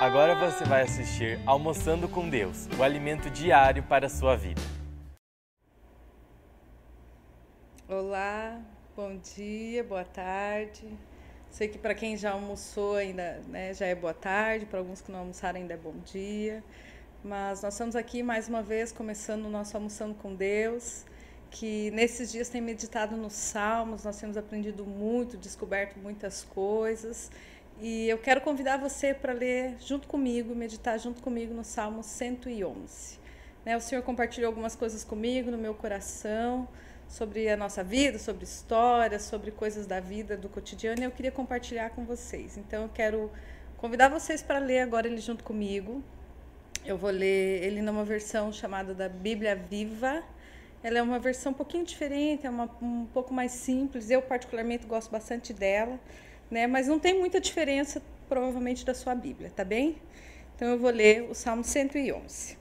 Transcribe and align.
Agora 0.00 0.34
você 0.34 0.64
vai 0.64 0.80
assistir 0.80 1.38
Almoçando 1.44 2.08
com 2.08 2.26
Deus, 2.26 2.66
o 2.78 2.82
alimento 2.82 3.28
diário 3.28 3.82
para 3.82 4.06
a 4.06 4.08
sua 4.08 4.34
vida. 4.34 4.58
Olá, 7.86 8.58
bom 8.96 9.18
dia, 9.18 9.84
boa 9.84 10.02
tarde. 10.02 10.86
Sei 11.50 11.68
que 11.68 11.76
para 11.76 11.94
quem 11.94 12.16
já 12.16 12.30
almoçou 12.30 12.96
ainda 12.96 13.42
né, 13.46 13.74
já 13.74 13.84
é 13.84 13.94
boa 13.94 14.14
tarde, 14.14 14.64
para 14.64 14.78
alguns 14.78 15.02
que 15.02 15.12
não 15.12 15.18
almoçaram 15.18 15.60
ainda 15.60 15.74
é 15.74 15.76
bom 15.76 15.98
dia. 15.98 16.64
Mas 17.22 17.60
nós 17.60 17.74
estamos 17.74 17.94
aqui 17.94 18.22
mais 18.22 18.48
uma 18.48 18.62
vez 18.62 18.92
começando 18.92 19.44
o 19.44 19.50
nosso 19.50 19.76
Almoçando 19.76 20.14
com 20.14 20.34
Deus, 20.34 21.04
que 21.50 21.90
nesses 21.90 22.32
dias 22.32 22.48
tem 22.48 22.62
meditado 22.62 23.18
nos 23.18 23.34
Salmos, 23.34 24.02
nós 24.04 24.18
temos 24.18 24.38
aprendido 24.38 24.86
muito, 24.86 25.36
descoberto 25.36 25.98
muitas 25.98 26.42
coisas. 26.42 27.30
E 27.82 28.10
eu 28.10 28.18
quero 28.18 28.42
convidar 28.42 28.76
você 28.76 29.14
para 29.14 29.32
ler 29.32 29.76
junto 29.80 30.06
comigo, 30.06 30.54
meditar 30.54 30.98
junto 31.00 31.22
comigo 31.22 31.54
no 31.54 31.64
Salmo 31.64 32.02
111. 32.02 33.18
Né, 33.64 33.74
o 33.74 33.80
Senhor 33.80 34.02
compartilhou 34.02 34.48
algumas 34.48 34.76
coisas 34.76 35.02
comigo 35.02 35.50
no 35.50 35.56
meu 35.56 35.72
coração 35.72 36.68
sobre 37.08 37.48
a 37.48 37.56
nossa 37.56 37.82
vida, 37.82 38.18
sobre 38.18 38.44
história, 38.44 39.18
sobre 39.18 39.50
coisas 39.50 39.86
da 39.86 39.98
vida, 39.98 40.36
do 40.36 40.46
cotidiano, 40.46 41.00
e 41.00 41.04
eu 41.04 41.10
queria 41.10 41.32
compartilhar 41.32 41.88
com 41.90 42.04
vocês. 42.04 42.58
Então 42.58 42.82
eu 42.82 42.90
quero 42.90 43.30
convidar 43.78 44.10
vocês 44.10 44.42
para 44.42 44.58
ler 44.58 44.80
agora 44.80 45.06
ele 45.06 45.18
junto 45.18 45.42
comigo. 45.42 46.04
Eu 46.84 46.98
vou 46.98 47.10
ler 47.10 47.64
ele 47.64 47.80
numa 47.80 48.04
versão 48.04 48.52
chamada 48.52 48.92
da 48.92 49.08
Bíblia 49.08 49.56
Viva. 49.56 50.22
Ela 50.82 50.98
é 50.98 51.02
uma 51.02 51.18
versão 51.18 51.52
um 51.52 51.54
pouquinho 51.54 51.86
diferente, 51.86 52.46
é 52.46 52.50
uma, 52.50 52.70
um 52.82 53.06
pouco 53.06 53.32
mais 53.32 53.52
simples. 53.52 54.10
Eu 54.10 54.20
particularmente 54.20 54.86
gosto 54.86 55.10
bastante 55.10 55.54
dela 55.54 55.98
né? 56.50 56.66
Mas 56.66 56.86
não 56.88 56.98
tem 56.98 57.18
muita 57.18 57.40
diferença, 57.40 58.02
provavelmente, 58.28 58.84
da 58.84 58.94
sua 58.94 59.14
Bíblia, 59.14 59.52
tá 59.54 59.64
bem? 59.64 59.96
Então 60.56 60.68
eu 60.68 60.78
vou 60.78 60.90
ler 60.90 61.22
o 61.30 61.34
Salmo 61.34 61.64
111. 61.64 62.58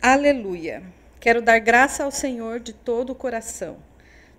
Aleluia. 0.00 0.82
Quero 1.20 1.42
dar 1.42 1.58
graça 1.58 2.04
ao 2.04 2.10
Senhor 2.10 2.60
de 2.60 2.72
todo 2.72 3.10
o 3.10 3.14
coração, 3.14 3.76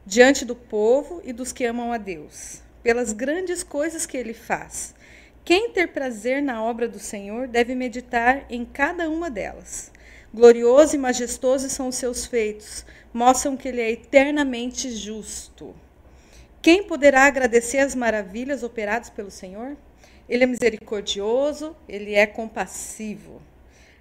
diante 0.06 0.46
do 0.46 0.56
povo 0.56 1.22
e 1.26 1.34
dos 1.34 1.52
que 1.52 1.66
amam 1.66 1.92
a 1.92 1.98
Deus, 1.98 2.62
pelas 2.82 3.12
grandes 3.12 3.62
coisas 3.62 4.06
que 4.06 4.16
ele 4.16 4.34
faz. 4.34 4.96
Quem 5.44 5.72
ter 5.72 5.90
prazer 5.90 6.42
na 6.42 6.64
obra 6.64 6.88
do 6.88 7.00
Senhor 7.00 7.48
deve 7.48 7.76
meditar 7.76 8.46
em 8.50 8.64
cada 8.64 9.10
uma 9.10 9.30
delas. 9.30 9.92
Glorioso 10.34 10.96
e 10.96 11.00
majestoso 11.00 11.70
são 11.70 11.90
os 11.90 11.96
seus 11.96 12.26
feitos, 12.26 12.86
mostram 13.14 13.58
que 13.58 13.68
ele 13.68 13.82
é 13.82 13.92
eternamente 13.92 14.92
justo. 14.92 15.76
Quem 16.62 16.84
poderá 16.84 17.24
agradecer 17.24 17.78
as 17.78 17.96
maravilhas 17.96 18.64
operadas 18.64 19.10
pelo 19.10 19.32
Senhor? 19.32 19.78
Ele 20.28 20.44
é 20.44 20.48
misericordioso, 20.48 21.74
ele 21.88 22.14
é 22.14 22.26
compassivo. 22.26 23.42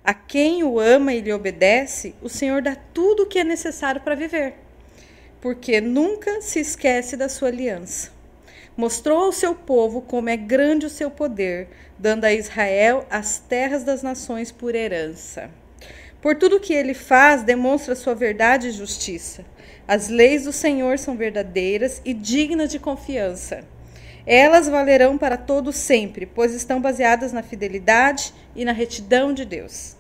A 0.03 0.13
quem 0.13 0.65
o 0.65 0.81
ama 0.81 1.15
e 1.15 1.21
lhe 1.21 1.33
obedece, 1.33 2.15
o 2.21 2.29
Senhor 2.29 2.61
dá 2.61 2.77
tudo 2.93 3.23
o 3.23 3.27
que 3.27 3.39
é 3.39 3.45
necessário 3.45 4.01
para 4.01 4.17
viver, 4.17 4.55
porque 5.41 5.81
nunca 5.81 6.41
se 6.41 6.59
esquece 6.59 7.17
da 7.17 7.29
sua 7.29 7.49
aliança. 7.49 8.11
Mostrou 8.77 9.25
ao 9.25 9.33
seu 9.33 9.55
povo 9.55 10.03
como 10.03 10.29
é 10.29 10.37
grande 10.37 10.87
o 10.87 10.91
seu 10.91 11.11
poder, 11.11 11.69
dando 11.99 12.25
a 12.25 12.33
Israel 12.33 13.07
as 13.11 13.39
terras 13.39 13.85
das 13.85 14.03
nações 14.03 14.51
por 14.51 14.75
herança. 14.75 15.51
Por 16.21 16.37
tudo 16.37 16.61
que 16.61 16.73
ele 16.73 16.95
faz, 16.95 17.43
demonstra 17.43 17.95
sua 17.95 18.15
verdade 18.15 18.69
e 18.69 18.73
justiça. 18.73 19.45
As 19.89 20.09
leis 20.09 20.45
do 20.45 20.53
Senhor 20.53 20.99
são 20.99 21.17
verdadeiras 21.17 22.01
e 22.05 22.15
dignas 22.15 22.71
de 22.71 22.79
confiança. 22.79 23.65
Elas 24.27 24.69
valerão 24.69 25.17
para 25.17 25.39
todo 25.39 25.73
sempre, 25.73 26.27
pois 26.27 26.53
estão 26.53 26.81
baseadas 26.81 27.33
na 27.33 27.43
fidelidade 27.43 28.35
e 28.55 28.65
na 28.65 28.73
retidão 28.73 29.33
de 29.33 29.47
Deus. 29.47 29.97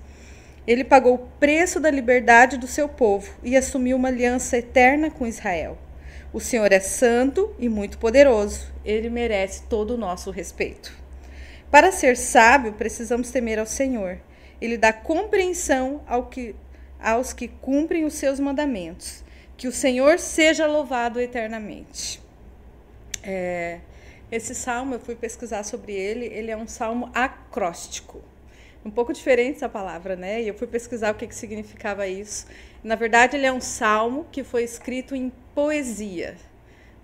Ele 0.67 0.84
pagou 0.84 1.14
o 1.14 1.27
preço 1.41 1.80
da 1.80 1.91
liberdade 1.91 2.58
do 2.58 2.67
seu 2.67 2.86
povo 2.86 3.33
e 3.42 3.56
assumiu 3.56 3.97
uma 3.97 4.08
aliança 4.08 4.58
eterna 4.58 5.11
com 5.11 5.27
Israel. 5.27 5.79
O 6.30 6.39
Senhor 6.39 6.70
é 6.70 6.80
santo 6.80 7.57
e 7.58 7.70
muito 7.70 7.96
poderoso. 7.96 8.70
Ele 8.84 9.08
merece 9.08 9.63
todo 9.63 9.95
o 9.95 9.98
nosso 9.98 10.30
respeito. 10.30 10.92
Para 11.70 11.90
ser 11.90 12.17
sábio, 12.17 12.74
precisamos 12.74 13.30
temer 13.30 13.58
ao 13.58 13.67
Senhor 13.67 14.20
ele 14.61 14.77
dá 14.77 14.92
compreensão 14.92 16.02
ao 16.07 16.27
que, 16.27 16.55
aos 16.98 17.33
que 17.33 17.48
cumprem 17.48 18.05
os 18.05 18.14
seus 18.14 18.40
mandamentos. 18.40 19.24
Que 19.58 19.69
o 19.69 19.73
Senhor 19.73 20.19
seja 20.19 20.67
louvado 20.67 21.20
eternamente. 21.20 22.19
É, 23.23 23.80
esse 24.33 24.55
salmo, 24.55 24.95
eu 24.95 25.01
fui 25.01 25.14
pesquisar 25.14 25.63
sobre 25.64 25.92
ele, 25.92 26.24
ele 26.24 26.51
é 26.51 26.57
um 26.57 26.67
salmo 26.67 27.11
acróstico. 27.13 28.23
Um 28.83 28.91
pouco 28.91 29.13
diferente 29.13 29.57
essa 29.57 29.69
palavra, 29.69 30.17
né? 30.17 30.41
E 30.41 30.48
eu 30.48 30.55
fui 30.55 30.67
pesquisar 30.67 31.13
o 31.13 31.14
que, 31.14 31.27
que 31.27 31.35
significava 31.35 32.07
isso. 32.07 32.46
Na 32.83 32.95
verdade, 32.95 33.36
ele 33.36 33.45
é 33.45 33.52
um 33.52 33.61
salmo 33.61 34.27
que 34.33 34.42
foi 34.42 34.64
escrito 34.64 35.14
em 35.14 35.30
poesia 35.55 36.35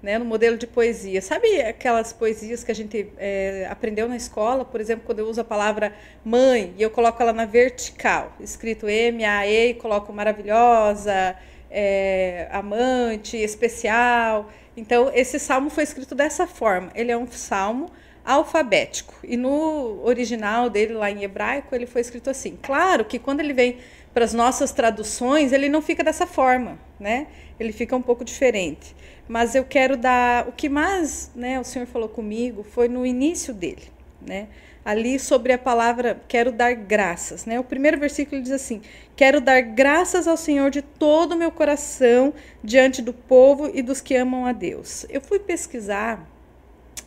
né, 0.04 0.18
no 0.18 0.24
modelo 0.26 0.58
de 0.58 0.66
poesia. 0.66 1.22
Sabe 1.22 1.62
aquelas 1.62 2.12
poesias 2.12 2.62
que 2.62 2.70
a 2.70 2.74
gente 2.74 3.10
é, 3.16 3.66
aprendeu 3.70 4.06
na 4.06 4.16
escola? 4.16 4.62
Por 4.62 4.78
exemplo, 4.78 5.04
quando 5.06 5.20
eu 5.20 5.26
uso 5.26 5.40
a 5.40 5.44
palavra 5.44 5.94
mãe 6.22 6.74
e 6.76 6.82
eu 6.82 6.90
coloco 6.90 7.22
ela 7.22 7.32
na 7.32 7.46
vertical, 7.46 8.36
escrito 8.38 8.86
M-A-E, 8.86 9.70
e 9.70 9.74
coloco 9.74 10.12
maravilhosa, 10.12 11.34
é, 11.74 12.48
amante, 12.52 13.36
especial. 13.36 14.50
Então, 14.76 15.10
esse 15.12 15.38
salmo 15.38 15.68
foi 15.68 15.82
escrito 15.82 16.14
dessa 16.14 16.46
forma. 16.46 16.90
Ele 16.94 17.10
é 17.10 17.16
um 17.16 17.26
salmo 17.26 17.90
alfabético. 18.24 19.14
E 19.24 19.36
no 19.36 20.00
original 20.04 20.70
dele, 20.70 20.94
lá 20.94 21.10
em 21.10 21.24
hebraico, 21.24 21.74
ele 21.74 21.86
foi 21.86 22.00
escrito 22.00 22.30
assim. 22.30 22.56
Claro 22.62 23.04
que 23.04 23.18
quando 23.18 23.40
ele 23.40 23.52
vem 23.52 23.78
para 24.14 24.24
as 24.24 24.32
nossas 24.32 24.70
traduções, 24.70 25.52
ele 25.52 25.68
não 25.68 25.82
fica 25.82 26.04
dessa 26.04 26.26
forma, 26.26 26.78
né? 27.00 27.26
Ele 27.58 27.72
fica 27.72 27.96
um 27.96 28.02
pouco 28.02 28.24
diferente 28.24 28.94
mas 29.28 29.54
eu 29.54 29.64
quero 29.64 29.96
dar 29.96 30.48
o 30.48 30.52
que 30.52 30.68
mais, 30.68 31.30
né, 31.34 31.58
o 31.58 31.64
Senhor 31.64 31.86
falou 31.86 32.08
comigo 32.08 32.62
foi 32.62 32.88
no 32.88 33.06
início 33.06 33.54
dele, 33.54 33.90
né? 34.20 34.48
Ali 34.84 35.18
sobre 35.18 35.52
a 35.52 35.58
palavra 35.58 36.20
quero 36.28 36.52
dar 36.52 36.74
graças, 36.74 37.46
né? 37.46 37.58
O 37.58 37.64
primeiro 37.64 37.98
versículo 37.98 38.42
diz 38.42 38.52
assim: 38.52 38.82
Quero 39.16 39.40
dar 39.40 39.62
graças 39.62 40.28
ao 40.28 40.36
Senhor 40.36 40.70
de 40.70 40.82
todo 40.82 41.32
o 41.32 41.38
meu 41.38 41.50
coração 41.50 42.34
diante 42.62 43.00
do 43.00 43.12
povo 43.12 43.70
e 43.72 43.80
dos 43.80 44.02
que 44.02 44.14
amam 44.14 44.44
a 44.44 44.52
Deus. 44.52 45.06
Eu 45.08 45.22
fui 45.22 45.38
pesquisar 45.38 46.28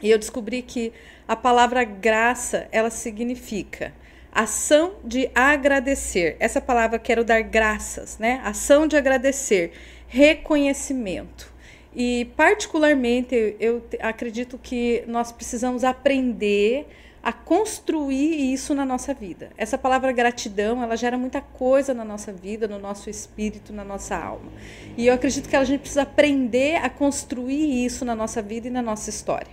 e 0.02 0.10
eu 0.10 0.18
descobri 0.18 0.62
que 0.62 0.92
a 1.28 1.36
palavra 1.36 1.84
graça, 1.84 2.68
ela 2.72 2.90
significa 2.90 3.94
ação 4.32 4.94
de 5.04 5.30
agradecer. 5.34 6.36
Essa 6.40 6.62
palavra 6.62 7.00
quero 7.00 7.24
dar 7.24 7.42
graças, 7.42 8.18
né? 8.18 8.42
Ação 8.44 8.88
de 8.88 8.96
agradecer, 8.96 9.72
reconhecimento. 10.08 11.52
E, 11.96 12.26
particularmente, 12.38 13.56
eu 13.60 13.84
acredito 14.00 14.60
que 14.60 15.04
nós 15.08 15.32
precisamos 15.32 15.84
aprender 15.84 16.88
a 17.22 17.34
construir 17.34 18.54
isso 18.54 18.74
na 18.74 18.86
nossa 18.86 19.14
vida. 19.14 19.50
Essa 19.58 19.78
palavra 19.78 20.12
gratidão, 20.12 20.82
ela 20.82 20.96
gera 20.96 21.18
muita 21.18 21.42
coisa 21.42 21.94
na 21.94 22.06
nossa 22.06 22.32
vida, 22.32 22.68
no 22.68 22.80
nosso 22.80 23.10
espírito, 23.10 23.74
na 23.74 23.84
nossa 23.84 24.16
alma. 24.16 24.52
E 24.96 25.08
eu 25.08 25.14
acredito 25.14 25.50
que 25.50 25.56
a 25.56 25.64
gente 25.64 25.82
precisa 25.82 26.04
aprender 26.04 26.78
a 26.78 26.90
construir 26.90 27.86
isso 27.86 28.06
na 28.06 28.16
nossa 28.16 28.42
vida 28.42 28.68
e 28.68 28.72
na 28.72 28.82
nossa 28.82 29.10
história. 29.10 29.52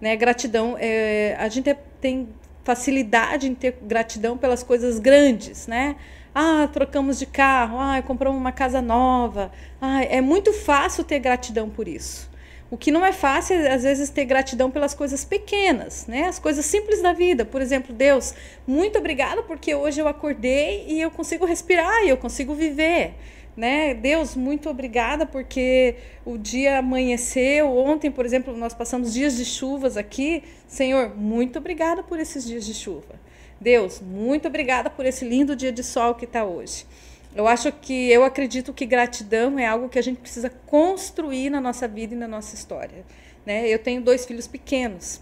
Né? 0.00 0.16
Gratidão, 0.16 0.76
é, 0.78 1.36
a 1.38 1.48
gente 1.48 1.76
tem 2.00 2.28
facilidade 2.64 3.48
em 3.48 3.54
ter 3.54 3.78
gratidão 3.82 4.38
pelas 4.38 4.62
coisas 4.62 4.98
grandes, 4.98 5.66
né? 5.66 5.96
Ah, 6.34 6.68
trocamos 6.72 7.18
de 7.18 7.26
carro, 7.26 7.78
ah, 7.80 8.00
compramos 8.02 8.40
uma 8.40 8.52
casa 8.52 8.80
nova. 8.80 9.50
Ah, 9.80 10.04
é 10.04 10.20
muito 10.20 10.52
fácil 10.52 11.02
ter 11.02 11.18
gratidão 11.18 11.68
por 11.68 11.88
isso. 11.88 12.29
O 12.70 12.76
que 12.76 12.92
não 12.92 13.04
é 13.04 13.12
fácil 13.12 13.56
é, 13.56 13.72
às 13.72 13.82
vezes, 13.82 14.10
ter 14.10 14.24
gratidão 14.24 14.70
pelas 14.70 14.94
coisas 14.94 15.24
pequenas, 15.24 16.06
né? 16.06 16.26
As 16.28 16.38
coisas 16.38 16.64
simples 16.64 17.02
da 17.02 17.12
vida. 17.12 17.44
Por 17.44 17.60
exemplo, 17.60 17.92
Deus, 17.92 18.32
muito 18.64 18.96
obrigada 18.96 19.42
porque 19.42 19.74
hoje 19.74 20.00
eu 20.00 20.06
acordei 20.06 20.84
e 20.86 21.00
eu 21.00 21.10
consigo 21.10 21.44
respirar 21.44 22.04
e 22.04 22.08
eu 22.08 22.16
consigo 22.16 22.54
viver. 22.54 23.14
Né? 23.56 23.92
Deus, 23.92 24.36
muito 24.36 24.70
obrigada 24.70 25.26
porque 25.26 25.96
o 26.24 26.38
dia 26.38 26.78
amanheceu. 26.78 27.76
Ontem, 27.76 28.10
por 28.10 28.24
exemplo, 28.24 28.56
nós 28.56 28.72
passamos 28.72 29.12
dias 29.12 29.36
de 29.36 29.44
chuvas 29.44 29.96
aqui. 29.96 30.44
Senhor, 30.68 31.16
muito 31.16 31.58
obrigada 31.58 32.04
por 32.04 32.20
esses 32.20 32.46
dias 32.46 32.64
de 32.64 32.72
chuva. 32.72 33.18
Deus, 33.60 34.00
muito 34.00 34.46
obrigada 34.46 34.88
por 34.88 35.04
esse 35.04 35.24
lindo 35.24 35.56
dia 35.56 35.72
de 35.72 35.82
sol 35.82 36.14
que 36.14 36.24
está 36.24 36.44
hoje. 36.44 36.86
Eu 37.34 37.46
acho 37.46 37.70
que 37.70 38.10
eu 38.10 38.24
acredito 38.24 38.72
que 38.72 38.84
gratidão 38.84 39.58
é 39.58 39.66
algo 39.66 39.88
que 39.88 39.98
a 39.98 40.02
gente 40.02 40.20
precisa 40.20 40.50
construir 40.66 41.50
na 41.50 41.60
nossa 41.60 41.86
vida 41.86 42.14
e 42.14 42.18
na 42.18 42.26
nossa 42.26 42.54
história. 42.54 43.04
Né? 43.46 43.68
Eu 43.68 43.78
tenho 43.78 44.02
dois 44.02 44.26
filhos 44.26 44.46
pequenos 44.46 45.20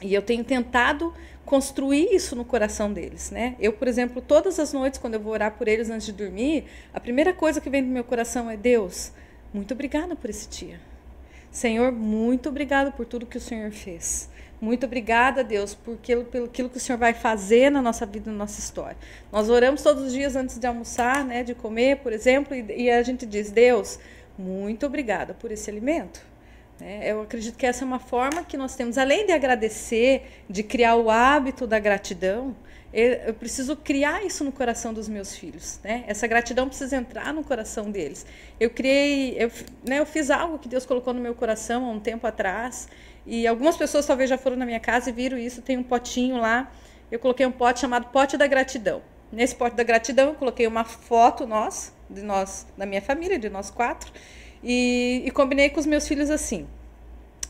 e 0.00 0.14
eu 0.14 0.22
tenho 0.22 0.44
tentado 0.44 1.12
construir 1.44 2.14
isso 2.14 2.36
no 2.36 2.44
coração 2.44 2.92
deles, 2.92 3.30
né? 3.30 3.56
Eu, 3.58 3.72
por 3.72 3.88
exemplo, 3.88 4.22
todas 4.22 4.58
as 4.58 4.72
noites 4.72 4.98
quando 4.98 5.14
eu 5.14 5.20
vou 5.20 5.32
orar 5.32 5.52
por 5.52 5.66
eles 5.66 5.90
antes 5.90 6.06
de 6.06 6.12
dormir, 6.12 6.64
a 6.94 7.00
primeira 7.00 7.32
coisa 7.32 7.60
que 7.60 7.68
vem 7.68 7.82
do 7.82 7.90
meu 7.90 8.04
coração 8.04 8.48
é 8.48 8.56
Deus, 8.56 9.12
muito 9.52 9.74
obrigada 9.74 10.14
por 10.14 10.30
esse 10.30 10.48
dia. 10.48 10.80
Senhor, 11.52 11.92
muito 11.92 12.48
obrigado 12.48 12.92
por 12.92 13.04
tudo 13.04 13.26
que 13.26 13.36
o 13.36 13.40
Senhor 13.40 13.70
fez. 13.70 14.30
Muito 14.58 14.86
obrigada, 14.86 15.44
Deus, 15.44 15.74
por 15.74 15.94
aquilo, 15.94 16.24
pelo 16.24 16.46
aquilo 16.46 16.70
que 16.70 16.78
o 16.78 16.80
Senhor 16.80 16.96
vai 16.96 17.12
fazer 17.12 17.70
na 17.70 17.82
nossa 17.82 18.06
vida, 18.06 18.30
na 18.30 18.38
nossa 18.38 18.58
história. 18.58 18.96
Nós 19.30 19.50
oramos 19.50 19.82
todos 19.82 20.04
os 20.04 20.12
dias 20.12 20.34
antes 20.34 20.58
de 20.58 20.66
almoçar, 20.66 21.24
né, 21.24 21.42
de 21.42 21.54
comer, 21.54 21.98
por 21.98 22.10
exemplo, 22.10 22.54
e, 22.54 22.84
e 22.84 22.90
a 22.90 23.02
gente 23.02 23.26
diz: 23.26 23.50
Deus, 23.50 23.98
muito 24.38 24.86
obrigada 24.86 25.34
por 25.34 25.52
esse 25.52 25.68
alimento. 25.68 26.24
É, 26.80 27.12
eu 27.12 27.20
acredito 27.20 27.56
que 27.56 27.66
essa 27.66 27.84
é 27.84 27.86
uma 27.86 27.98
forma 27.98 28.42
que 28.44 28.56
nós 28.56 28.74
temos, 28.74 28.96
além 28.96 29.26
de 29.26 29.32
agradecer, 29.32 30.44
de 30.48 30.62
criar 30.62 30.96
o 30.96 31.10
hábito 31.10 31.66
da 31.66 31.78
gratidão, 31.78 32.56
eu 32.92 33.34
preciso 33.34 33.74
criar 33.74 34.24
isso 34.24 34.44
no 34.44 34.52
coração 34.52 34.92
dos 34.92 35.08
meus 35.08 35.34
filhos, 35.34 35.80
né? 35.82 36.04
Essa 36.06 36.26
gratidão 36.26 36.68
precisa 36.68 36.96
entrar 36.96 37.32
no 37.32 37.42
coração 37.42 37.90
deles. 37.90 38.26
Eu 38.60 38.68
criei, 38.68 39.36
eu, 39.38 39.50
né, 39.82 39.98
eu 39.98 40.06
fiz 40.06 40.30
algo 40.30 40.58
que 40.58 40.68
Deus 40.68 40.84
colocou 40.84 41.14
no 41.14 41.20
meu 41.20 41.34
coração 41.34 41.86
há 41.86 41.90
um 41.90 42.00
tempo 42.00 42.26
atrás, 42.26 42.88
e 43.26 43.46
algumas 43.46 43.76
pessoas 43.76 44.04
talvez 44.04 44.28
já 44.28 44.36
foram 44.36 44.56
na 44.56 44.66
minha 44.66 44.80
casa 44.80 45.10
e 45.10 45.12
viram 45.12 45.38
isso. 45.38 45.62
Tem 45.62 45.76
um 45.78 45.82
potinho 45.82 46.36
lá. 46.36 46.70
Eu 47.10 47.18
coloquei 47.18 47.46
um 47.46 47.52
pote 47.52 47.80
chamado 47.80 48.06
Pote 48.06 48.36
da 48.36 48.46
Gratidão. 48.46 49.02
Nesse 49.32 49.54
pote 49.54 49.74
da 49.74 49.82
gratidão, 49.82 50.28
eu 50.28 50.34
coloquei 50.34 50.66
uma 50.66 50.84
foto 50.84 51.46
nós, 51.46 51.90
de 52.10 52.20
nós, 52.20 52.66
da 52.76 52.84
minha 52.84 53.00
família, 53.00 53.38
de 53.38 53.48
nós 53.48 53.70
quatro, 53.70 54.12
e, 54.62 55.22
e 55.24 55.30
combinei 55.30 55.70
com 55.70 55.80
os 55.80 55.86
meus 55.86 56.06
filhos 56.06 56.28
assim: 56.28 56.68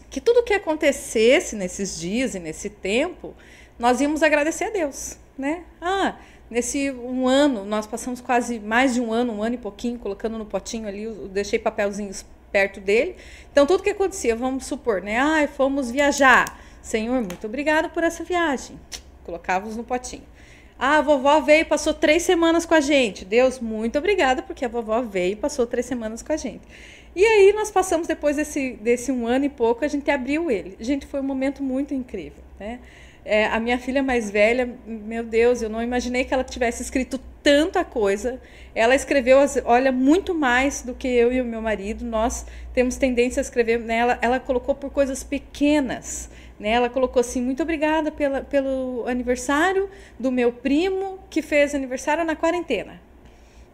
que 0.09 0.21
tudo 0.21 0.45
que 0.45 0.55
acontecesse 0.55 1.57
nesses 1.57 1.99
dias 1.99 2.37
e 2.37 2.39
nesse 2.39 2.71
tempo, 2.71 3.35
nós 3.77 4.01
íamos 4.01 4.23
agradecer 4.23 4.67
a 4.67 4.71
Deus, 4.71 5.19
né? 5.37 5.65
Ah, 5.81 6.17
nesse 6.51 6.91
um 6.91 7.27
ano, 7.27 7.65
nós 7.65 7.87
passamos 7.87 8.21
quase 8.21 8.59
mais 8.61 8.95
de 8.95 9.01
um 9.01 9.13
ano, 9.13 9.33
um 9.33 9.43
ano 9.43 9.55
e 9.55 9.59
pouquinho, 9.59 9.99
colocando 9.99 10.39
no 10.39 10.47
potinho 10.47 10.87
ali, 10.87 11.05
eu 11.05 11.29
deixei 11.29 11.59
papelzinhos 11.59 12.25
perto 12.53 12.81
dele. 12.81 13.17
Então, 13.51 13.67
tudo 13.67 13.83
que 13.83 13.91
acontecia, 13.91 14.37
vamos 14.37 14.67
supor, 14.67 15.01
né? 15.01 15.19
Ah, 15.19 15.49
fomos 15.49 15.91
viajar. 15.91 16.61
Senhor, 16.83 17.21
muito 17.23 17.47
obrigado 17.47 17.91
por 17.91 18.05
essa 18.05 18.23
viagem. 18.23 18.79
Colocávamos 19.25 19.77
no 19.77 19.85
potinho. 19.85 20.25
Ah, 20.79 20.99
a 20.99 21.01
vovó 21.01 21.41
veio 21.41 21.63
e 21.63 21.65
passou 21.65 21.95
três 21.95 22.25
semanas 22.25 22.67
com 22.67 22.75
a 22.75 22.81
gente. 22.81 23.25
Deus, 23.25 23.61
muito 23.61 23.99
obrigada, 23.99 24.43
porque 24.43 24.65
a 24.65 24.69
vovó 24.69 25.01
veio 25.01 25.33
e 25.33 25.37
passou 25.37 25.67
três 25.67 25.87
semanas 25.87 26.23
com 26.23 26.33
a 26.33 26.37
gente. 26.37 26.63
E 27.15 27.25
aí 27.25 27.53
nós 27.53 27.71
passamos, 27.71 28.07
depois 28.07 28.37
desse, 28.37 28.73
desse 28.81 29.13
um 29.13 29.27
ano 29.27 29.45
e 29.45 29.49
pouco, 29.49 29.85
a 29.85 29.89
gente 29.89 30.11
abriu 30.11 30.51
ele. 30.51 30.77
Gente, 30.81 31.07
foi 31.07 31.21
um 31.21 31.25
momento 31.25 31.63
muito 31.63 31.95
incrível, 31.95 32.43
né? 32.59 32.81
É, 33.25 33.47
a 33.47 33.61
minha 33.61 33.79
filha 33.79 34.03
mais 34.03 34.31
velha, 34.31 34.69
meu 34.85 35.23
Deus, 35.23 35.63
eu 35.63 35.71
não 35.71 35.83
imaginei 35.83 36.25
que 36.25 36.35
ela 36.35 36.43
tivesse 36.43 36.83
escrito 36.83 37.19
tanta 37.43 37.85
coisa. 37.85 38.41
Ela 38.75 38.95
escreveu, 38.95 39.39
olha, 39.65 39.93
muito 39.93 40.35
mais 40.35 40.83
do 40.83 40.95
que 40.95 41.07
eu 41.07 41.33
e 41.33 41.41
o 41.41 41.45
meu 41.45 41.63
marido. 41.63 42.05
Nós 42.05 42.45
temos 42.75 42.97
tendência 42.97 43.41
a 43.41 43.43
escrever 43.43 43.79
nela. 43.79 44.19
Ela 44.21 44.41
colocou 44.41 44.75
por 44.75 44.91
coisas 44.91 45.23
pequenas. 45.23 46.31
Né? 46.59 46.71
Ela 46.71 46.91
colocou 46.91 47.21
assim: 47.21 47.41
muito 47.41 47.63
obrigada 47.63 48.11
pela, 48.11 48.43
pelo 48.43 49.05
aniversário 49.07 49.89
do 50.19 50.33
meu 50.33 50.53
primo 50.53 51.21
que 51.31 51.43
fez 51.43 51.75
aniversário 51.75 52.25
na 52.25 52.35
quarentena 52.35 53.12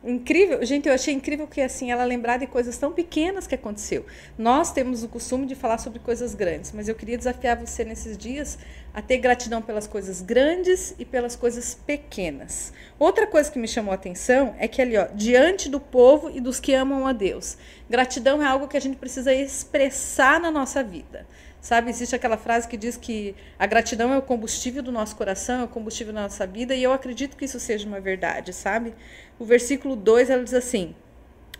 incrível, 0.04 0.64
gente, 0.64 0.88
eu 0.88 0.94
achei 0.94 1.12
incrível 1.12 1.46
que 1.46 1.60
assim 1.60 1.90
ela 1.90 2.04
lembrar 2.04 2.38
de 2.38 2.46
coisas 2.46 2.78
tão 2.78 2.92
pequenas 2.92 3.46
que 3.46 3.54
aconteceu. 3.54 4.06
Nós 4.36 4.72
temos 4.72 5.02
o 5.02 5.08
costume 5.08 5.46
de 5.46 5.54
falar 5.54 5.78
sobre 5.78 5.98
coisas 5.98 6.34
grandes, 6.34 6.72
mas 6.72 6.88
eu 6.88 6.94
queria 6.94 7.18
desafiar 7.18 7.56
você 7.56 7.84
nesses 7.84 8.16
dias 8.16 8.58
a 8.94 9.02
ter 9.02 9.18
gratidão 9.18 9.60
pelas 9.60 9.86
coisas 9.86 10.20
grandes 10.22 10.94
e 10.98 11.04
pelas 11.04 11.36
coisas 11.36 11.74
pequenas. 11.74 12.72
Outra 12.98 13.26
coisa 13.26 13.50
que 13.50 13.58
me 13.58 13.68
chamou 13.68 13.92
a 13.92 13.94
atenção 13.94 14.54
é 14.58 14.66
que 14.66 14.82
ali, 14.82 14.96
ó, 14.96 15.06
diante 15.14 15.68
do 15.68 15.78
povo 15.78 16.30
e 16.30 16.40
dos 16.40 16.58
que 16.58 16.74
amam 16.74 17.06
a 17.06 17.12
Deus. 17.12 17.56
Gratidão 17.88 18.42
é 18.42 18.46
algo 18.46 18.68
que 18.68 18.76
a 18.76 18.80
gente 18.80 18.96
precisa 18.96 19.32
expressar 19.32 20.40
na 20.40 20.50
nossa 20.50 20.82
vida. 20.82 21.26
Sabe, 21.60 21.90
existe 21.90 22.14
aquela 22.14 22.36
frase 22.36 22.68
que 22.68 22.76
diz 22.76 22.96
que 22.96 23.34
a 23.58 23.66
gratidão 23.66 24.12
é 24.12 24.18
o 24.18 24.22
combustível 24.22 24.82
do 24.82 24.92
nosso 24.92 25.16
coração, 25.16 25.62
é 25.62 25.64
o 25.64 25.68
combustível 25.68 26.12
da 26.12 26.22
nossa 26.22 26.46
vida, 26.46 26.74
e 26.74 26.82
eu 26.82 26.92
acredito 26.92 27.36
que 27.36 27.44
isso 27.44 27.58
seja 27.58 27.86
uma 27.86 28.00
verdade, 28.00 28.52
sabe? 28.52 28.94
O 29.38 29.44
versículo 29.44 29.96
2 29.96 30.30
ela 30.30 30.44
diz 30.44 30.54
assim: 30.54 30.94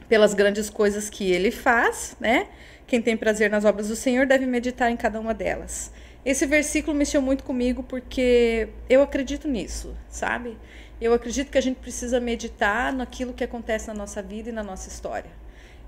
pelas 0.08 0.34
grandes 0.34 0.70
coisas 0.70 1.10
que 1.10 1.30
ele 1.30 1.50
faz, 1.50 2.16
né? 2.20 2.48
Quem 2.86 3.02
tem 3.02 3.16
prazer 3.16 3.50
nas 3.50 3.64
obras 3.64 3.88
do 3.88 3.96
Senhor 3.96 4.26
deve 4.26 4.46
meditar 4.46 4.90
em 4.90 4.96
cada 4.96 5.20
uma 5.20 5.34
delas. 5.34 5.92
Esse 6.24 6.46
versículo 6.46 6.96
mexeu 6.96 7.20
muito 7.20 7.44
comigo 7.44 7.82
porque 7.82 8.68
eu 8.88 9.02
acredito 9.02 9.46
nisso, 9.46 9.94
sabe? 10.08 10.56
Eu 11.00 11.12
acredito 11.12 11.50
que 11.50 11.58
a 11.58 11.60
gente 11.60 11.76
precisa 11.76 12.18
meditar 12.18 12.92
naquilo 12.92 13.32
que 13.32 13.44
acontece 13.44 13.88
na 13.88 13.94
nossa 13.94 14.22
vida 14.22 14.48
e 14.48 14.52
na 14.52 14.62
nossa 14.62 14.88
história. 14.88 15.30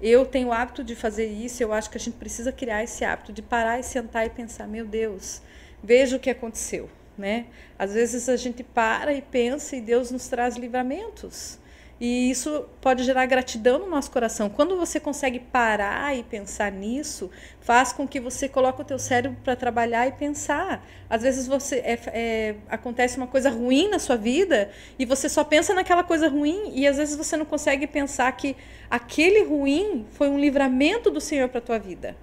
Eu 0.02 0.24
tenho 0.24 0.48
o 0.48 0.52
hábito 0.52 0.82
de 0.82 0.94
fazer 0.94 1.26
isso, 1.26 1.62
eu 1.62 1.72
acho 1.72 1.90
que 1.90 1.98
a 1.98 2.00
gente 2.00 2.16
precisa 2.16 2.50
criar 2.50 2.82
esse 2.82 3.04
hábito 3.04 3.32
de 3.32 3.42
parar 3.42 3.78
e 3.78 3.82
sentar 3.82 4.26
e 4.26 4.30
pensar, 4.30 4.66
meu 4.66 4.86
Deus, 4.86 5.42
veja 5.82 6.16
o 6.16 6.20
que 6.20 6.30
aconteceu, 6.30 6.88
né? 7.18 7.46
Às 7.78 7.92
vezes 7.92 8.28
a 8.28 8.36
gente 8.36 8.62
para 8.62 9.12
e 9.12 9.20
pensa 9.20 9.76
e 9.76 9.80
Deus 9.80 10.10
nos 10.10 10.26
traz 10.26 10.56
livramentos. 10.56 11.58
E 12.00 12.30
isso 12.30 12.64
pode 12.80 13.04
gerar 13.04 13.26
gratidão 13.26 13.78
no 13.80 13.86
nosso 13.86 14.10
coração. 14.10 14.48
Quando 14.48 14.74
você 14.74 14.98
consegue 14.98 15.38
parar 15.38 16.16
e 16.16 16.22
pensar 16.22 16.72
nisso, 16.72 17.30
faz 17.60 17.92
com 17.92 18.08
que 18.08 18.18
você 18.18 18.48
coloque 18.48 18.80
o 18.80 18.84
teu 18.84 18.98
cérebro 18.98 19.36
para 19.44 19.54
trabalhar 19.54 20.08
e 20.08 20.12
pensar. 20.12 20.82
Às 21.10 21.20
vezes 21.20 21.46
você 21.46 21.76
é, 21.76 21.98
é, 22.06 22.54
acontece 22.70 23.18
uma 23.18 23.26
coisa 23.26 23.50
ruim 23.50 23.90
na 23.90 23.98
sua 23.98 24.16
vida 24.16 24.70
e 24.98 25.04
você 25.04 25.28
só 25.28 25.44
pensa 25.44 25.74
naquela 25.74 26.02
coisa 26.02 26.26
ruim 26.26 26.72
e 26.74 26.86
às 26.86 26.96
vezes 26.96 27.14
você 27.14 27.36
não 27.36 27.44
consegue 27.44 27.86
pensar 27.86 28.32
que 28.32 28.56
aquele 28.88 29.44
ruim 29.44 30.06
foi 30.12 30.30
um 30.30 30.38
livramento 30.38 31.10
do 31.10 31.20
Senhor 31.20 31.50
para 31.50 31.60
tua 31.60 31.78
vida. 31.78 32.16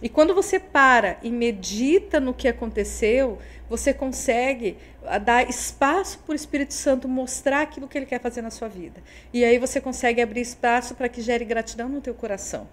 E 0.00 0.08
quando 0.08 0.34
você 0.34 0.58
para 0.58 1.18
e 1.22 1.30
medita 1.30 2.20
no 2.20 2.32
que 2.32 2.48
aconteceu, 2.48 3.38
você 3.68 3.92
consegue 3.92 4.78
ah, 5.08 5.18
dar 5.18 5.48
espaço 5.48 6.18
para 6.20 6.32
o 6.32 6.34
Espírito 6.34 6.74
Santo 6.74 7.08
mostrar 7.08 7.62
aquilo 7.62 7.88
que 7.88 7.96
ele 7.96 8.06
quer 8.06 8.20
fazer 8.20 8.42
na 8.42 8.50
sua 8.50 8.68
vida. 8.68 9.02
E 9.32 9.44
aí 9.44 9.58
você 9.58 9.80
consegue 9.80 10.20
abrir 10.20 10.40
espaço 10.40 10.94
para 10.94 11.08
que 11.08 11.20
gere 11.20 11.44
gratidão 11.44 11.88
no 11.88 12.00
teu 12.00 12.14
coração. 12.14 12.68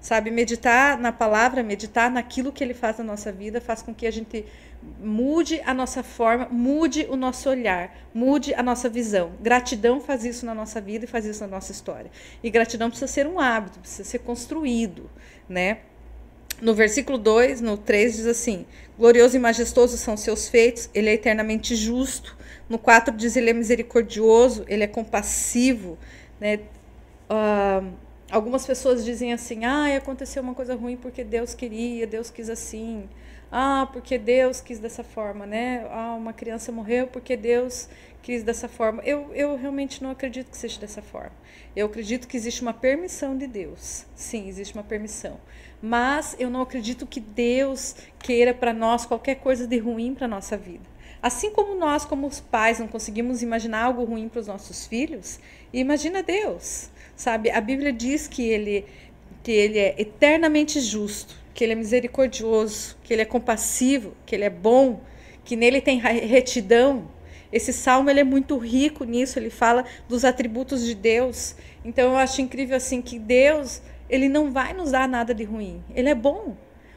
Sabe, 0.00 0.30
meditar 0.30 0.96
na 0.96 1.10
palavra, 1.10 1.60
meditar 1.60 2.08
naquilo 2.08 2.52
que 2.52 2.62
ele 2.62 2.72
faz 2.72 2.98
na 2.98 3.04
nossa 3.04 3.32
vida, 3.32 3.60
faz 3.60 3.82
com 3.82 3.92
que 3.92 4.06
a 4.06 4.12
gente 4.12 4.46
mude 5.00 5.60
a 5.64 5.74
nossa 5.74 6.04
forma, 6.04 6.48
mude 6.50 7.04
o 7.10 7.16
nosso 7.16 7.50
olhar, 7.50 7.92
mude 8.14 8.54
a 8.54 8.62
nossa 8.62 8.88
visão. 8.88 9.32
Gratidão 9.40 10.00
faz 10.00 10.24
isso 10.24 10.46
na 10.46 10.54
nossa 10.54 10.80
vida 10.80 11.04
e 11.04 11.08
faz 11.08 11.24
isso 11.24 11.40
na 11.40 11.48
nossa 11.48 11.72
história. 11.72 12.12
E 12.42 12.48
gratidão 12.48 12.88
precisa 12.88 13.10
ser 13.10 13.26
um 13.26 13.40
hábito, 13.40 13.80
precisa 13.80 14.08
ser 14.08 14.20
construído, 14.20 15.10
né? 15.48 15.78
No 16.60 16.74
versículo 16.74 17.18
2, 17.18 17.60
no 17.60 17.76
3, 17.76 18.16
diz 18.16 18.26
assim: 18.26 18.66
Glorioso 18.98 19.36
e 19.36 19.38
majestoso 19.38 19.96
são 19.96 20.16
seus 20.16 20.48
feitos, 20.48 20.90
ele 20.92 21.08
é 21.08 21.14
eternamente 21.14 21.76
justo. 21.76 22.36
No 22.68 22.78
4 22.78 23.16
diz: 23.16 23.36
Ele 23.36 23.50
é 23.50 23.52
misericordioso, 23.52 24.64
ele 24.66 24.82
é 24.82 24.86
compassivo. 24.88 25.96
Né? 26.40 26.60
Uh, 27.30 27.92
algumas 28.30 28.66
pessoas 28.66 29.04
dizem 29.04 29.32
assim: 29.32 29.64
Ah, 29.64 29.96
aconteceu 29.96 30.42
uma 30.42 30.54
coisa 30.54 30.74
ruim 30.74 30.96
porque 30.96 31.24
Deus 31.24 31.54
queria, 31.54 32.06
Deus 32.06 32.30
quis 32.30 32.48
assim. 32.48 33.08
Ah, 33.50 33.88
porque 33.92 34.18
Deus 34.18 34.60
quis 34.60 34.78
dessa 34.78 35.02
forma, 35.02 35.46
né? 35.46 35.86
Ah, 35.90 36.14
uma 36.14 36.32
criança 36.32 36.70
morreu 36.70 37.06
porque 37.06 37.36
Deus 37.36 37.88
quis 38.22 38.42
dessa 38.42 38.68
forma. 38.68 39.02
Eu, 39.04 39.34
eu 39.34 39.56
realmente 39.56 40.02
não 40.02 40.10
acredito 40.10 40.50
que 40.50 40.56
seja 40.56 40.78
dessa 40.78 41.00
forma. 41.00 41.32
Eu 41.74 41.86
acredito 41.86 42.28
que 42.28 42.36
existe 42.36 42.60
uma 42.60 42.74
permissão 42.74 43.36
de 43.38 43.46
Deus. 43.46 44.04
Sim, 44.14 44.48
existe 44.48 44.74
uma 44.74 44.84
permissão 44.84 45.38
mas 45.80 46.34
eu 46.38 46.50
não 46.50 46.62
acredito 46.62 47.06
que 47.06 47.20
Deus 47.20 47.94
queira 48.18 48.52
para 48.52 48.72
nós 48.72 49.06
qualquer 49.06 49.36
coisa 49.36 49.66
de 49.66 49.78
ruim 49.78 50.14
para 50.14 50.26
nossa 50.26 50.56
vida. 50.56 50.84
Assim 51.20 51.50
como 51.50 51.74
nós, 51.74 52.04
como 52.04 52.26
os 52.26 52.40
pais, 52.40 52.78
não 52.78 52.86
conseguimos 52.86 53.42
imaginar 53.42 53.84
algo 53.84 54.04
ruim 54.04 54.28
para 54.28 54.40
os 54.40 54.46
nossos 54.46 54.86
filhos, 54.86 55.40
imagina 55.72 56.22
Deus, 56.22 56.90
sabe? 57.18 57.50
A 57.50 57.60
Bíblia 57.60 57.92
diz 57.92 58.28
que 58.28 58.48
ele, 58.48 58.86
que 59.42 59.50
ele 59.50 59.78
é 59.78 59.94
eternamente 59.98 60.80
justo, 60.80 61.34
que 61.52 61.64
ele 61.64 61.72
é 61.72 61.76
misericordioso, 61.76 62.96
que 63.02 63.12
ele 63.12 63.22
é 63.22 63.24
compassivo, 63.24 64.14
que 64.24 64.34
ele 64.36 64.44
é 64.44 64.50
bom, 64.50 65.00
que 65.44 65.56
nele 65.56 65.80
tem 65.80 65.98
retidão. 65.98 67.10
Esse 67.52 67.72
salmo 67.72 68.08
ele 68.08 68.20
é 68.20 68.24
muito 68.24 68.56
rico 68.56 69.04
nisso, 69.04 69.38
ele 69.38 69.50
fala 69.50 69.84
dos 70.08 70.24
atributos 70.24 70.84
de 70.84 70.94
Deus. 70.94 71.56
Então 71.84 72.12
eu 72.12 72.16
acho 72.16 72.40
incrível 72.40 72.76
assim 72.76 73.02
que 73.02 73.18
Deus 73.18 73.82
ele 74.08 74.28
não 74.28 74.52
vai 74.52 74.72
nos 74.72 74.92
dar 74.92 75.08
nada 75.08 75.34
de 75.34 75.42
ruim. 75.42 75.82
Ele 75.94 76.08
é 76.08 76.14
bom. 76.14 76.56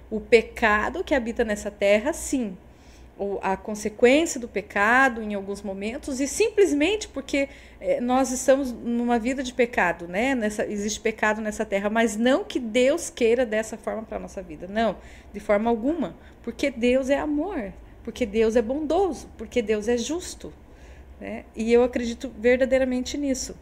O 0.09 0.19
pecado 0.19 1.03
que 1.03 1.15
habita 1.15 1.43
nessa 1.43 1.71
terra, 1.71 2.13
sim. 2.13 2.55
A 3.41 3.55
consequência 3.55 4.39
do 4.39 4.47
pecado 4.47 5.21
em 5.21 5.33
alguns 5.33 5.61
momentos, 5.61 6.19
e 6.19 6.27
simplesmente 6.27 7.07
porque 7.07 7.49
eh, 7.79 8.01
nós 8.01 8.31
estamos 8.31 8.71
numa 8.71 9.19
vida 9.19 9.43
de 9.43 9.53
pecado, 9.53 10.07
né? 10.07 10.33
Nessa, 10.33 10.65
existe 10.65 10.99
pecado 10.99 11.39
nessa 11.39 11.63
terra, 11.63 11.89
mas 11.89 12.17
não 12.17 12.43
que 12.43 12.59
Deus 12.59 13.09
queira 13.09 13.45
dessa 13.45 13.77
forma 13.77 14.03
para 14.03 14.17
a 14.17 14.19
nossa 14.19 14.41
vida. 14.41 14.67
Não, 14.67 14.97
de 15.31 15.39
forma 15.39 15.69
alguma. 15.69 16.15
Porque 16.41 16.71
Deus 16.71 17.09
é 17.09 17.19
amor, 17.19 17.71
porque 18.03 18.25
Deus 18.25 18.55
é 18.55 18.61
bondoso, 18.61 19.29
porque 19.37 19.61
Deus 19.61 19.87
é 19.87 19.97
justo. 19.97 20.51
Né? 21.19 21.45
E 21.55 21.71
eu 21.71 21.83
acredito 21.83 22.31
verdadeiramente 22.39 23.17
nisso. 23.17 23.55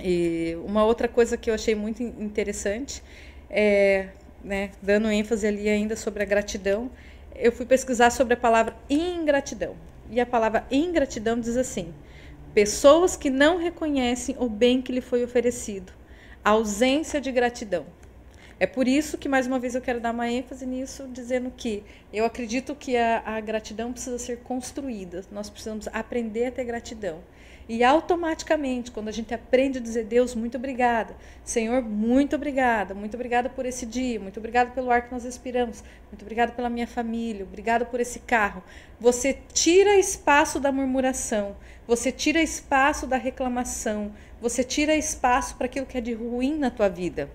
E 0.00 0.56
uma 0.64 0.84
outra 0.84 1.06
coisa 1.06 1.36
que 1.36 1.48
eu 1.48 1.54
achei 1.54 1.76
muito 1.76 2.02
interessante 2.02 3.02
é, 3.48 4.08
né, 4.42 4.70
dando 4.82 5.08
ênfase 5.10 5.46
ali 5.46 5.68
ainda 5.68 5.94
sobre 5.94 6.22
a 6.22 6.26
gratidão, 6.26 6.90
eu 7.36 7.52
fui 7.52 7.66
pesquisar 7.66 8.10
sobre 8.10 8.34
a 8.34 8.36
palavra 8.36 8.76
ingratidão. 8.88 9.76
E 10.10 10.20
a 10.20 10.26
palavra 10.26 10.66
ingratidão 10.70 11.38
diz 11.38 11.56
assim: 11.56 11.92
pessoas 12.54 13.16
que 13.16 13.30
não 13.30 13.58
reconhecem 13.58 14.36
o 14.38 14.48
bem 14.48 14.82
que 14.82 14.92
lhe 14.92 15.00
foi 15.00 15.24
oferecido, 15.24 15.92
ausência 16.44 17.20
de 17.20 17.32
gratidão. 17.32 17.86
É 18.62 18.66
por 18.68 18.86
isso 18.86 19.18
que, 19.18 19.28
mais 19.28 19.44
uma 19.44 19.58
vez, 19.58 19.74
eu 19.74 19.80
quero 19.80 19.98
dar 19.98 20.12
uma 20.12 20.30
ênfase 20.30 20.64
nisso, 20.64 21.08
dizendo 21.08 21.50
que 21.50 21.82
eu 22.12 22.24
acredito 22.24 22.76
que 22.76 22.96
a, 22.96 23.20
a 23.26 23.40
gratidão 23.40 23.92
precisa 23.92 24.20
ser 24.20 24.38
construída. 24.38 25.24
Nós 25.32 25.50
precisamos 25.50 25.88
aprender 25.88 26.46
a 26.46 26.52
ter 26.52 26.62
gratidão. 26.62 27.24
E 27.68 27.82
automaticamente, 27.82 28.92
quando 28.92 29.08
a 29.08 29.10
gente 29.10 29.34
aprende 29.34 29.78
a 29.78 29.80
dizer, 29.80 30.04
Deus, 30.04 30.36
muito 30.36 30.58
obrigada. 30.58 31.16
Senhor, 31.42 31.82
muito 31.82 32.36
obrigada. 32.36 32.94
Muito 32.94 33.14
obrigada 33.14 33.50
por 33.50 33.66
esse 33.66 33.84
dia. 33.84 34.20
Muito 34.20 34.38
obrigada 34.38 34.70
pelo 34.70 34.92
ar 34.92 35.08
que 35.08 35.12
nós 35.12 35.24
respiramos. 35.24 35.82
Muito 36.08 36.22
obrigada 36.22 36.52
pela 36.52 36.70
minha 36.70 36.86
família. 36.86 37.42
Obrigado 37.42 37.86
por 37.86 37.98
esse 37.98 38.20
carro. 38.20 38.62
Você 39.00 39.36
tira 39.52 39.96
espaço 39.96 40.60
da 40.60 40.70
murmuração. 40.70 41.56
Você 41.84 42.12
tira 42.12 42.40
espaço 42.40 43.08
da 43.08 43.16
reclamação. 43.16 44.12
Você 44.40 44.62
tira 44.62 44.94
espaço 44.94 45.56
para 45.56 45.66
aquilo 45.66 45.84
que 45.84 45.98
é 45.98 46.00
de 46.00 46.14
ruim 46.14 46.56
na 46.56 46.70
tua 46.70 46.88
vida. 46.88 47.28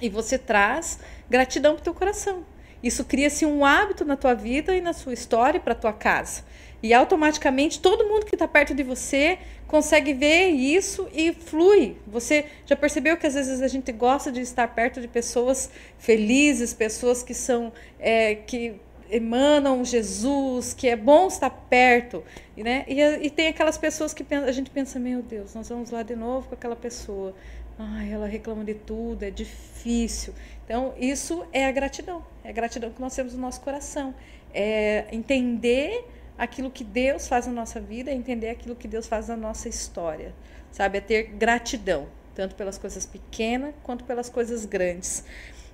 E 0.00 0.08
você 0.08 0.38
traz 0.38 0.98
gratidão 1.28 1.74
para 1.74 1.80
o 1.80 1.84
teu 1.84 1.94
coração. 1.94 2.44
Isso 2.82 3.04
cria-se 3.04 3.44
um 3.44 3.64
hábito 3.64 4.04
na 4.04 4.16
tua 4.16 4.34
vida 4.34 4.74
e 4.74 4.80
na 4.80 4.92
sua 4.92 5.12
história 5.12 5.60
para 5.60 5.72
a 5.72 5.76
tua 5.76 5.92
casa. 5.92 6.42
E 6.82 6.94
automaticamente 6.94 7.78
todo 7.78 8.06
mundo 8.06 8.24
que 8.24 8.34
está 8.34 8.48
perto 8.48 8.74
de 8.74 8.82
você 8.82 9.38
consegue 9.66 10.14
ver 10.14 10.48
isso 10.48 11.06
e 11.12 11.32
flui. 11.32 11.96
Você 12.06 12.46
já 12.64 12.74
percebeu 12.74 13.18
que 13.18 13.26
às 13.26 13.34
vezes 13.34 13.60
a 13.60 13.68
gente 13.68 13.92
gosta 13.92 14.32
de 14.32 14.40
estar 14.40 14.66
perto 14.68 15.00
de 15.00 15.06
pessoas 15.06 15.70
felizes, 15.98 16.72
pessoas 16.72 17.22
que 17.22 17.34
são 17.34 17.70
é, 17.98 18.34
que 18.34 18.80
emanam 19.10 19.84
Jesus, 19.84 20.72
que 20.72 20.88
é 20.88 20.96
bom 20.96 21.26
estar 21.26 21.50
perto, 21.50 22.22
né? 22.56 22.84
E, 22.88 23.00
e 23.26 23.30
tem 23.30 23.48
aquelas 23.48 23.76
pessoas 23.76 24.14
que 24.14 24.24
a 24.32 24.52
gente 24.52 24.70
pensa, 24.70 24.98
meu 24.98 25.20
Deus, 25.20 25.54
nós 25.54 25.68
vamos 25.68 25.90
lá 25.90 26.02
de 26.02 26.14
novo 26.14 26.48
com 26.48 26.54
aquela 26.54 26.76
pessoa. 26.76 27.34
Ai, 27.82 28.12
ela 28.12 28.26
reclama 28.26 28.62
de 28.62 28.74
tudo, 28.74 29.22
é 29.22 29.30
difícil. 29.30 30.34
Então, 30.66 30.92
isso 30.98 31.46
é 31.50 31.64
a 31.64 31.72
gratidão. 31.72 32.22
É 32.44 32.50
a 32.50 32.52
gratidão 32.52 32.90
que 32.90 33.00
nós 33.00 33.14
temos 33.14 33.32
no 33.32 33.40
nosso 33.40 33.62
coração. 33.62 34.14
É 34.52 35.06
entender 35.10 36.04
aquilo 36.36 36.70
que 36.70 36.84
Deus 36.84 37.26
faz 37.26 37.46
na 37.46 37.52
nossa 37.54 37.80
vida, 37.80 38.10
é 38.10 38.14
entender 38.14 38.50
aquilo 38.50 38.76
que 38.76 38.86
Deus 38.86 39.06
faz 39.06 39.28
na 39.28 39.36
nossa 39.36 39.66
história. 39.66 40.34
Sabe? 40.70 40.98
É 40.98 41.00
ter 41.00 41.22
gratidão, 41.22 42.06
tanto 42.34 42.54
pelas 42.54 42.76
coisas 42.76 43.06
pequenas 43.06 43.74
quanto 43.82 44.04
pelas 44.04 44.28
coisas 44.28 44.66
grandes. 44.66 45.24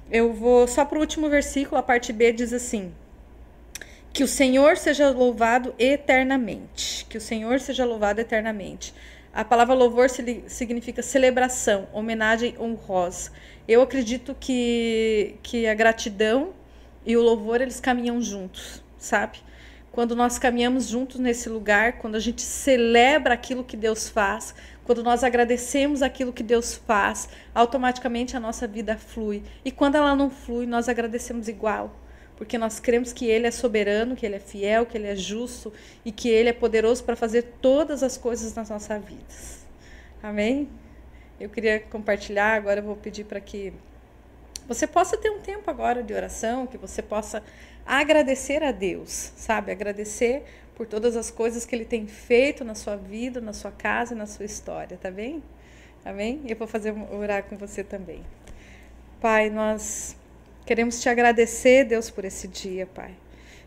Eu 0.09 0.33
vou 0.33 0.69
só 0.69 0.85
para 0.85 0.99
o 0.99 1.01
último 1.01 1.29
versículo, 1.29 1.77
a 1.77 1.83
parte 1.83 2.13
B 2.13 2.33
diz 2.33 2.53
assim: 2.53 2.95
Que 4.13 4.23
o 4.23 4.29
Senhor 4.29 4.77
seja 4.77 5.11
louvado 5.11 5.75
eternamente. 5.77 7.05
Que 7.07 7.19
o 7.19 7.21
Senhor 7.21 7.59
seja 7.59 7.85
louvado 7.85 8.21
eternamente. 8.21 8.95
A 9.37 9.45
palavra 9.45 9.75
louvor 9.75 10.09
significa 10.47 11.03
celebração, 11.03 11.87
homenagem 11.93 12.57
honrosa. 12.59 13.31
Eu 13.69 13.83
acredito 13.83 14.35
que, 14.41 15.35
que 15.43 15.67
a 15.67 15.75
gratidão 15.75 16.55
e 17.05 17.19
o 17.19 17.23
louvor 17.23 17.61
eles 17.61 17.79
caminham 17.79 18.23
juntos, 18.23 18.83
sabe? 18.97 19.41
Quando 19.93 20.17
nós 20.17 20.39
caminhamos 20.39 20.89
juntos 20.89 21.21
nesse 21.21 21.51
lugar, 21.51 21.99
quando 21.99 22.15
a 22.15 22.19
gente 22.19 22.41
celebra 22.41 23.35
aquilo 23.35 23.63
que 23.63 23.77
Deus 23.77 24.09
faz, 24.09 24.55
quando 24.85 25.03
nós 25.03 25.23
agradecemos 25.23 26.01
aquilo 26.01 26.33
que 26.33 26.43
Deus 26.43 26.75
faz, 26.75 27.29
automaticamente 27.55 28.39
a 28.39 28.41
nossa 28.41 28.67
vida 28.67 28.97
flui. 28.97 29.43
E 29.63 29.71
quando 29.71 29.97
ela 29.97 30.17
não 30.17 30.31
flui, 30.31 30.65
nós 30.65 30.89
agradecemos 30.89 31.47
igual 31.47 31.95
porque 32.37 32.59
nós 32.59 32.79
cremos 32.79 33.13
que 33.13 33.27
Ele 33.27 33.47
é 33.47 33.51
soberano, 33.51 34.15
que 34.15 34.27
Ele 34.27 34.37
é 34.37 34.41
fiel, 34.41 34.85
que 34.85 34.97
Ele 34.97 35.07
é 35.07 35.17
justo 35.17 35.73
e 36.05 36.13
que 36.13 36.29
Ele 36.29 36.51
é 36.51 36.53
poderoso 36.53 37.03
para 37.03 37.17
fazer 37.17 37.43
todas 37.61 38.03
as 38.03 38.17
coisas 38.17 38.55
nas 38.55 38.69
nossas 38.69 39.03
vidas. 39.05 39.67
Amém? 40.23 40.69
Eu 41.41 41.49
queria 41.49 41.81
compartilhar, 41.81 42.55
agora 42.55 42.81
eu 42.81 42.85
vou 42.85 42.97
pedir 42.97 43.25
para 43.25 43.41
que 43.41 43.73
você 44.69 44.87
possa 44.87 45.17
ter 45.17 45.31
um 45.31 45.41
tempo 45.41 45.71
agora 45.71 46.03
de 46.03 46.13
oração, 46.13 46.67
que 46.67 46.77
você 46.77 47.01
possa 47.01 47.43
agradecer 47.87 48.63
a 48.63 48.73
Deus, 48.73 49.33
sabe? 49.37 49.71
Agradecer 49.71 50.45
por 50.75 50.87
todas 50.87 51.17
as 51.17 51.31
coisas 51.31 51.65
que 51.65 51.75
Ele 51.75 51.85
tem 51.85 52.07
feito 52.07 52.65
na 52.65 52.75
sua 52.75 52.97
vida, 52.97 53.41
na 53.41 53.53
sua 53.53 53.71
casa, 53.71 54.15
na 54.15 54.27
sua 54.27 54.45
história, 54.45 54.99
tá 55.01 55.11
bem? 55.11 55.43
Amém? 56.05 56.43
E 56.45 56.51
eu 56.51 56.57
vou 56.57 56.67
fazer 56.67 56.95
orar 57.11 57.45
com 57.45 57.57
você 57.57 57.83
também. 57.83 58.23
Pai, 59.21 59.49
nós 59.49 60.17
Queremos 60.67 61.01
te 61.01 61.09
agradecer, 61.09 61.85
Deus, 61.85 62.11
por 62.11 62.25
esse 62.25 62.49
dia, 62.49 62.89
Pai. 62.93 63.13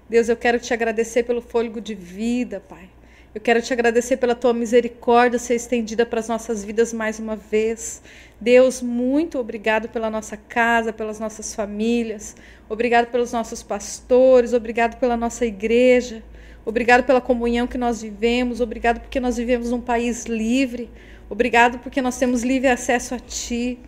Deus, 0.09 0.27
eu 0.27 0.35
quero 0.35 0.59
te 0.59 0.73
agradecer 0.73 1.23
pelo 1.23 1.41
fôlego 1.41 1.79
de 1.79 1.95
vida, 1.95 2.59
Pai. 2.59 2.89
Eu 3.33 3.39
quero 3.39 3.61
te 3.61 3.71
agradecer 3.71 4.17
pela 4.17 4.35
tua 4.35 4.53
misericórdia 4.53 5.39
ser 5.39 5.55
estendida 5.55 6.05
para 6.05 6.19
as 6.19 6.27
nossas 6.27 6.61
vidas 6.61 6.91
mais 6.91 7.17
uma 7.17 7.37
vez. 7.37 8.01
Deus, 8.41 8.81
muito 8.81 9.39
obrigado 9.39 9.87
pela 9.87 10.09
nossa 10.09 10.35
casa, 10.35 10.91
pelas 10.91 11.21
nossas 11.21 11.55
famílias. 11.55 12.35
Obrigado 12.67 13.07
pelos 13.07 13.31
nossos 13.31 13.63
pastores, 13.63 14.51
obrigado 14.51 14.99
pela 14.99 15.15
nossa 15.15 15.45
igreja. 15.45 16.21
Obrigado 16.65 17.05
pela 17.05 17.21
comunhão 17.21 17.65
que 17.65 17.77
nós 17.77 18.01
vivemos, 18.01 18.59
obrigado 18.59 18.99
porque 18.99 19.21
nós 19.21 19.37
vivemos 19.37 19.71
num 19.71 19.79
país 19.79 20.25
livre. 20.25 20.89
Obrigado 21.29 21.79
porque 21.79 22.01
nós 22.01 22.17
temos 22.17 22.43
livre 22.43 22.67
acesso 22.67 23.15
a 23.15 23.19
ti. 23.19 23.79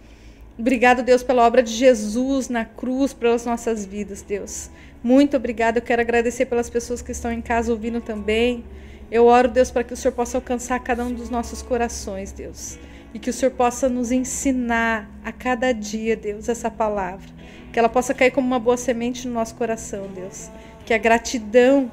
Obrigado, 0.58 1.02
Deus, 1.02 1.24
pela 1.24 1.46
obra 1.46 1.64
de 1.64 1.72
Jesus 1.72 2.50
na 2.50 2.66
cruz, 2.66 3.14
pelas 3.14 3.46
nossas 3.46 3.86
vidas, 3.86 4.22
Deus. 4.22 4.70
Muito 5.04 5.36
obrigado. 5.36 5.78
Eu 5.78 5.82
quero 5.82 6.02
agradecer 6.02 6.46
pelas 6.46 6.70
pessoas 6.70 7.02
que 7.02 7.12
estão 7.12 7.32
em 7.32 7.42
casa 7.42 7.72
ouvindo 7.72 8.00
também. 8.02 8.64
Eu 9.10 9.26
oro, 9.26 9.48
Deus, 9.48 9.72
para 9.72 9.84
que 9.84 9.94
o 9.94 9.98
Senhor 9.98 10.14
possa 10.14 10.38
alcançar 10.38 10.80
cada 10.80 11.04
um 11.04 11.14
dos 11.14 11.30
nossos 11.30 11.62
corações, 11.62 12.32
Deus. 12.32 12.78
E 13.14 13.20
que 13.20 13.30
o 13.30 13.34
Senhor 13.34 13.52
possa 13.52 13.90
nos 13.90 14.12
ensinar 14.12 15.10
a 15.24 15.32
cada 15.32 15.74
dia, 15.74 16.16
Deus, 16.16 16.48
essa 16.48 16.70
palavra. 16.70 17.28
Que 17.74 17.80
ela 17.80 17.90
possa 17.90 18.14
cair 18.14 18.32
como 18.32 18.48
uma 18.48 18.60
boa 18.60 18.78
semente 18.78 19.28
no 19.28 19.34
nosso 19.34 19.56
coração, 19.56 20.08
Deus. 20.14 20.50
Que 20.86 20.94
a 20.94 20.98
gratidão 20.98 21.92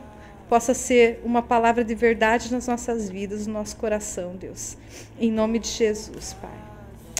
possa 0.49 0.75
ser 0.75 1.21
uma 1.25 1.43
palavra 1.43 1.85
de 1.85 1.95
verdade 1.95 2.53
nas 2.53 2.67
nossas 2.67 3.09
vidas, 3.09 3.47
no 3.47 3.55
nosso 3.55 3.77
coração, 3.77 4.37
Deus. 4.37 4.77
Em 5.19 5.31
nome 5.31 5.59
de 5.59 5.69
Jesus, 5.69 6.35
Pai. 6.35 6.51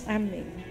Amém. 0.07 0.68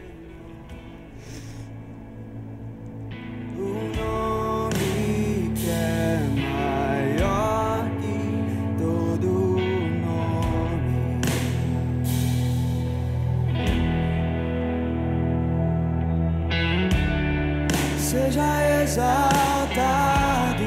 Seja 18.28 18.82
exaltado, 18.84 20.66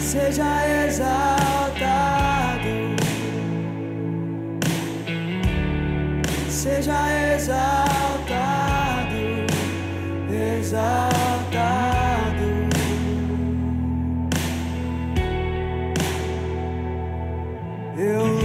seja 0.00 0.66
exaltado, 0.66 0.81
Eu 17.94 18.41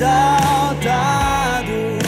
exaltado, 0.00 1.98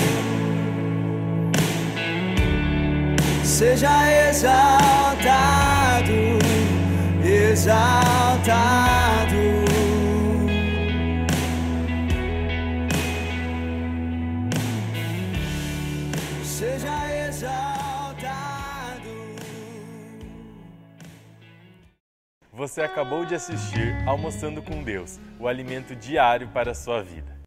seja 3.45 4.29
exaltado, 4.31 6.13
exaltado. 7.23 8.03
Seja 16.43 17.27
exaltado. 17.29 18.23
Você 22.55 22.81
acabou 22.81 23.27
de 23.27 23.35
assistir 23.35 23.95
Almoçando 24.07 24.63
com 24.63 24.83
Deus, 24.83 25.21
o 25.39 25.47
alimento 25.47 25.95
diário 25.95 26.49
para 26.49 26.71
a 26.71 26.75
sua 26.75 27.03
vida. 27.03 27.42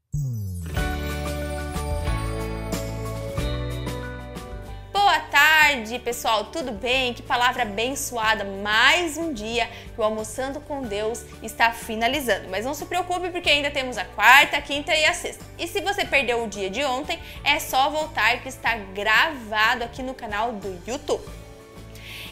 Tarde, 5.65 5.97
pessoal, 5.97 6.45
tudo 6.45 6.71
bem? 6.71 7.11
Que 7.11 7.23
palavra 7.23 7.63
abençoada! 7.63 8.43
Mais 8.43 9.17
um 9.17 9.33
dia 9.33 9.67
que 9.95 9.99
o 9.99 10.03
Almoçando 10.03 10.59
com 10.59 10.83
Deus 10.83 11.25
está 11.41 11.71
finalizando. 11.71 12.47
Mas 12.51 12.63
não 12.63 12.75
se 12.75 12.85
preocupe, 12.85 13.31
porque 13.31 13.49
ainda 13.49 13.71
temos 13.71 13.97
a 13.97 14.05
quarta, 14.05 14.57
a 14.57 14.61
quinta 14.61 14.95
e 14.95 15.03
a 15.05 15.13
sexta. 15.13 15.43
E 15.57 15.67
se 15.67 15.81
você 15.81 16.05
perdeu 16.05 16.43
o 16.43 16.47
dia 16.47 16.69
de 16.69 16.83
ontem, 16.83 17.19
é 17.43 17.59
só 17.59 17.89
voltar 17.89 18.43
que 18.43 18.47
está 18.47 18.75
gravado 18.75 19.83
aqui 19.83 20.03
no 20.03 20.13
canal 20.13 20.51
do 20.51 20.79
YouTube. 20.85 21.23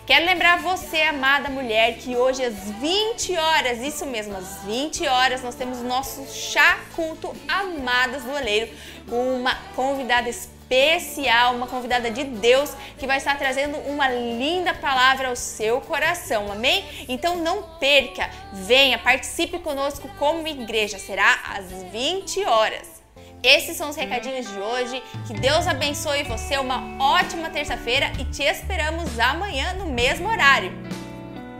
Quero 0.05 0.25
lembrar 0.25 0.59
você, 0.59 1.01
amada 1.01 1.49
mulher, 1.49 1.97
que 1.97 2.15
hoje 2.15 2.43
às 2.43 2.69
20 2.69 3.35
horas, 3.35 3.79
isso 3.79 4.05
mesmo, 4.05 4.37
às 4.37 4.61
20 4.63 5.07
horas, 5.07 5.41
nós 5.41 5.55
temos 5.55 5.79
o 5.79 5.85
nosso 5.85 6.27
chá 6.31 6.77
culto 6.95 7.33
Amadas 7.47 8.21
do 8.21 8.31
Oleiro, 8.31 8.69
com 9.09 9.37
uma 9.37 9.55
convidada 9.75 10.29
especial, 10.63 11.55
uma 11.55 11.67
convidada 11.67 12.09
de 12.09 12.23
Deus, 12.23 12.73
que 12.97 13.05
vai 13.05 13.17
estar 13.17 13.37
trazendo 13.37 13.77
uma 13.79 14.09
linda 14.09 14.73
palavra 14.73 15.29
ao 15.29 15.35
seu 15.35 15.81
coração, 15.81 16.51
amém? 16.51 16.83
Então 17.07 17.37
não 17.37 17.63
perca, 17.79 18.29
venha, 18.53 18.97
participe 18.97 19.59
conosco 19.59 20.09
como 20.17 20.47
igreja, 20.47 20.97
será 20.97 21.39
às 21.55 21.71
20 21.91 22.45
horas. 22.45 23.03
Esses 23.43 23.75
são 23.75 23.89
os 23.89 23.97
recadinhos 23.97 24.49
de 24.49 24.57
hoje. 24.57 25.03
Que 25.27 25.33
Deus 25.33 25.67
abençoe 25.67 26.23
você, 26.23 26.57
uma 26.57 26.97
ótima 26.97 27.49
terça-feira 27.49 28.09
e 28.17 28.23
te 28.23 28.43
esperamos 28.43 29.19
amanhã 29.19 29.73
no 29.73 29.85
mesmo 29.87 30.29
horário. 30.29 30.71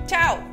Tchau! 0.08 0.53